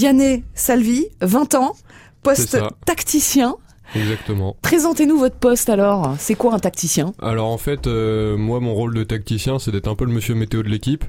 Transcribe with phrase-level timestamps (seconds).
[0.00, 1.76] Vianney Salvi, 20 ans,
[2.22, 2.56] poste
[2.86, 3.56] tacticien.
[3.94, 4.56] Exactement.
[4.62, 6.14] Présentez-nous votre poste alors.
[6.18, 7.12] C'est quoi un tacticien?
[7.20, 10.34] Alors en fait, euh, moi mon rôle de tacticien, c'est d'être un peu le monsieur
[10.34, 11.04] météo de l'équipe.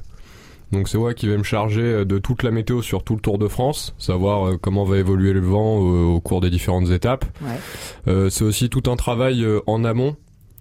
[0.74, 3.22] Donc c'est moi qui vais me charger euh, de toute la météo sur tout le
[3.22, 7.24] Tour de France, savoir euh, comment va évoluer le vent au, cours des différentes étapes.
[7.42, 8.30] Ouais.
[8.30, 10.18] c'est aussi tout un travail en amont.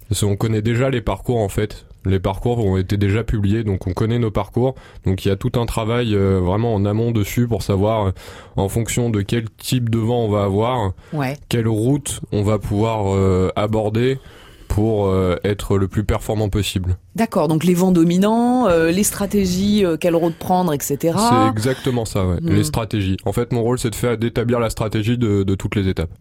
[0.07, 1.85] Parce qu'on connaît déjà les parcours en fait.
[2.05, 4.75] Les parcours ont été déjà publiés, donc on connaît nos parcours.
[5.05, 8.11] Donc il y a tout un travail vraiment en amont dessus pour savoir
[8.55, 10.93] en fonction de quel type de vent on va avoir,
[11.49, 14.19] quelle route on va pouvoir aborder
[14.71, 16.95] pour euh, être le plus performant possible.
[17.17, 20.97] D'accord, donc les vents dominants, euh, les stratégies, euh, quelle route prendre, etc.
[21.17, 22.37] C'est exactement ça, ouais.
[22.41, 22.63] les hmm.
[22.63, 23.17] stratégies.
[23.25, 26.11] En fait, mon rôle, c'est de faire d'établir la stratégie de, de, toutes les étapes.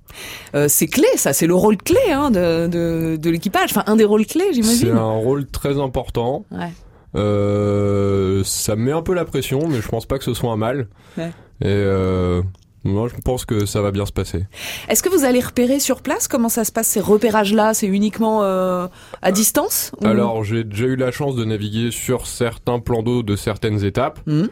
[0.67, 4.05] c'est clé, ça, c'est le rôle clé hein, de, de, de l'équipage, enfin un des
[4.05, 4.89] rôles clés, j'imagine.
[4.89, 6.45] C'est un rôle très important.
[6.51, 6.73] Ouais.
[7.15, 10.57] ça me met un peu la pression, mais je pense pas que ce soit un
[10.57, 10.89] mal.
[11.17, 11.31] Ouais.
[11.63, 12.43] Et
[12.85, 14.47] moi, je pense que ça va bien se passer.
[14.89, 17.75] Est-ce que vous allez repérer sur place Comment ça se passe ces repérages-là?
[17.75, 18.87] C'est uniquement euh,
[19.21, 23.37] à distance Alors, j'ai déjà eu la chance de naviguer sur certains plans d'eau de
[23.37, 24.21] certaines étapes.
[24.27, 24.45] Mmh.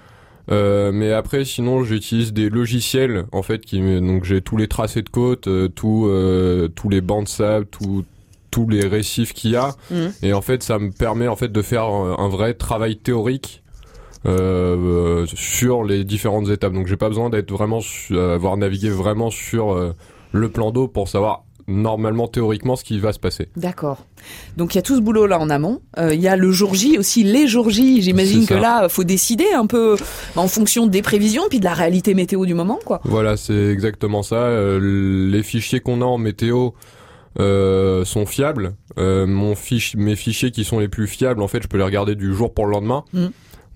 [0.51, 5.03] Euh, mais après, sinon, j'utilise des logiciels en fait qui donc j'ai tous les tracés
[5.03, 8.05] de côte, euh, euh, tous les bancs de sable, tous
[8.69, 10.07] les récifs qu'il y a, mmh.
[10.23, 13.63] et en fait, ça me permet en fait de faire un vrai travail théorique
[14.29, 16.73] euh, sur les différentes étapes.
[16.73, 19.95] Donc j'ai pas besoin d'être vraiment euh, avoir navigué vraiment sur euh,
[20.33, 23.49] le plan d'eau pour savoir normalement théoriquement ce qui va se passer.
[23.57, 24.05] D'accord.
[24.57, 25.81] Donc il y a tout ce boulot là en amont.
[25.99, 28.03] Il y a le jour J aussi, les jours J.
[28.03, 29.97] J'imagine que là faut décider un peu
[30.37, 33.01] en fonction des prévisions puis de la réalité météo du moment quoi.
[33.05, 34.49] Voilà, c'est exactement ça.
[34.81, 36.71] les fichiers qu'on a en météo.
[37.39, 38.75] sont fiables.
[38.97, 42.15] mon fiche, mes fichiers qui sont les plus fiables, en fait, je peux les regarder
[42.15, 43.05] du jour pour le lendemain.
[43.13, 43.27] Mmh.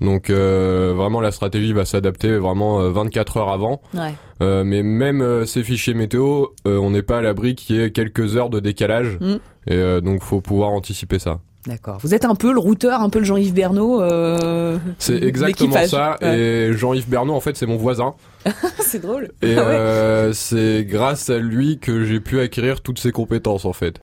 [0.03, 3.81] Donc euh, vraiment la stratégie va s'adapter vraiment 24 euh, heures avant.
[3.95, 4.14] Ouais.
[4.42, 8.36] Euh, mais même ces fichiers météo, on n'est pas à l'abri qu'il y ait quelques
[8.36, 9.19] heures de décalage.
[9.20, 9.36] Mm.
[9.69, 11.39] Et donc faut pouvoir anticiper ça.
[11.64, 11.99] D'accord.
[12.03, 14.03] Vous êtes un peu le routeur, un peu le Jean-Yves Bernot.
[14.99, 16.16] c'est exactement ça.
[16.21, 18.15] Et Jean-Yves Bernot, en fait, c'est mon voisin.
[18.81, 19.31] c'est drôle.
[19.43, 24.00] Et ah c'est grâce à lui que j'ai pu acquérir toutes ces compétences, en fait.